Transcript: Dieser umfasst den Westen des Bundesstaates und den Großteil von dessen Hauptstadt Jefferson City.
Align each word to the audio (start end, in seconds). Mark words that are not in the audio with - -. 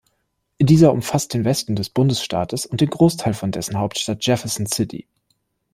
Dieser 0.59 0.91
umfasst 0.93 1.31
den 1.35 1.45
Westen 1.45 1.75
des 1.75 1.91
Bundesstaates 1.91 2.65
und 2.65 2.81
den 2.81 2.89
Großteil 2.89 3.35
von 3.35 3.51
dessen 3.51 3.77
Hauptstadt 3.77 4.25
Jefferson 4.25 4.65
City. 4.65 5.05